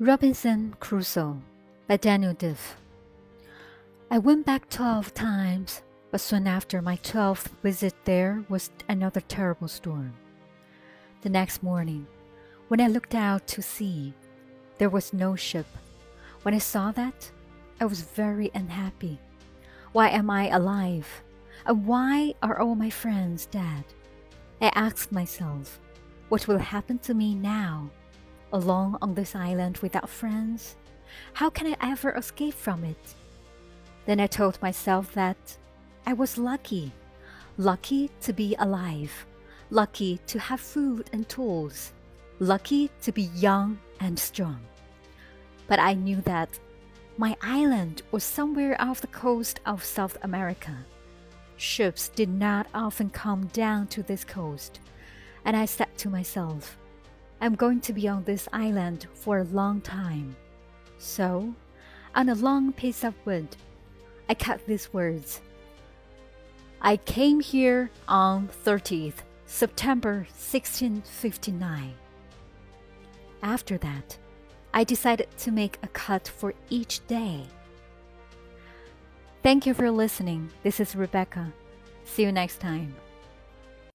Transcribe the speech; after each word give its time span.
Robinson 0.00 0.74
Crusoe 0.80 1.40
by 1.86 1.96
Daniel 1.96 2.32
Defoe. 2.34 2.76
I 4.10 4.18
went 4.18 4.46
back 4.46 4.68
twelve 4.68 5.14
times, 5.14 5.82
but 6.10 6.20
soon 6.20 6.46
after 6.46 6.82
my 6.82 6.96
twelfth 6.96 7.54
visit 7.62 7.94
there 8.04 8.42
was 8.48 8.70
another 8.88 9.20
terrible 9.20 9.68
storm. 9.68 10.14
The 11.20 11.28
next 11.28 11.62
morning, 11.62 12.06
when 12.68 12.80
I 12.80 12.88
looked 12.88 13.14
out 13.14 13.46
to 13.48 13.62
sea, 13.62 14.14
there 14.78 14.88
was 14.88 15.12
no 15.12 15.36
ship. 15.36 15.66
When 16.40 16.54
I 16.54 16.58
saw 16.58 16.90
that, 16.92 17.30
I 17.78 17.84
was 17.84 18.00
very 18.00 18.50
unhappy. 18.54 19.20
Why 19.92 20.08
am 20.08 20.30
I 20.30 20.48
alive? 20.48 21.06
And 21.66 21.86
why 21.86 22.34
are 22.42 22.58
all 22.58 22.74
my 22.74 22.90
friends 22.90 23.46
dead? 23.46 23.84
I 24.60 24.72
asked 24.74 25.12
myself, 25.12 25.78
what 26.28 26.48
will 26.48 26.58
happen 26.58 26.98
to 27.00 27.14
me 27.14 27.34
now? 27.34 27.90
Alone 28.52 28.96
on 29.02 29.14
this 29.14 29.34
island 29.34 29.78
without 29.78 30.08
friends? 30.08 30.76
How 31.34 31.50
can 31.50 31.66
I 31.66 31.76
ever 31.80 32.12
escape 32.12 32.54
from 32.54 32.84
it? 32.84 33.14
Then 34.06 34.20
I 34.20 34.26
told 34.26 34.60
myself 34.62 35.12
that 35.14 35.56
I 36.06 36.12
was 36.12 36.38
lucky, 36.38 36.92
lucky 37.56 38.10
to 38.22 38.32
be 38.32 38.56
alive, 38.58 39.26
lucky 39.70 40.18
to 40.26 40.38
have 40.38 40.60
food 40.60 41.08
and 41.12 41.28
tools, 41.28 41.92
lucky 42.38 42.90
to 43.02 43.12
be 43.12 43.30
young 43.34 43.78
and 44.00 44.18
strong. 44.18 44.60
But 45.66 45.78
I 45.78 45.94
knew 45.94 46.20
that 46.22 46.58
my 47.16 47.36
island 47.42 48.02
was 48.10 48.24
somewhere 48.24 48.76
off 48.80 49.00
the 49.00 49.06
coast 49.06 49.60
of 49.64 49.84
South 49.84 50.16
America. 50.22 50.76
Ships 51.56 52.08
did 52.08 52.28
not 52.28 52.66
often 52.74 53.10
come 53.10 53.46
down 53.48 53.86
to 53.88 54.02
this 54.02 54.24
coast, 54.24 54.80
and 55.44 55.56
I 55.56 55.66
said 55.66 55.96
to 55.98 56.08
myself, 56.08 56.76
I'm 57.42 57.56
going 57.56 57.80
to 57.80 57.92
be 57.92 58.06
on 58.06 58.22
this 58.22 58.48
island 58.52 59.08
for 59.14 59.38
a 59.38 59.44
long 59.44 59.80
time. 59.80 60.36
So, 60.98 61.52
on 62.14 62.28
a 62.28 62.36
long 62.36 62.72
piece 62.72 63.02
of 63.02 63.14
wood, 63.24 63.48
I 64.28 64.34
cut 64.34 64.64
these 64.64 64.92
words. 64.92 65.40
I 66.80 66.98
came 66.98 67.40
here 67.40 67.90
on 68.06 68.48
30th 68.64 69.24
September 69.46 70.18
1659. 70.38 71.94
After 73.42 73.76
that, 73.76 74.16
I 74.72 74.84
decided 74.84 75.26
to 75.38 75.50
make 75.50 75.78
a 75.82 75.88
cut 75.88 76.28
for 76.28 76.54
each 76.70 77.04
day. 77.08 77.42
Thank 79.42 79.66
you 79.66 79.74
for 79.74 79.90
listening. 79.90 80.48
This 80.62 80.78
is 80.78 80.94
Rebecca. 80.94 81.52
See 82.04 82.22
you 82.22 82.30
next 82.30 82.60
time. 82.60 82.94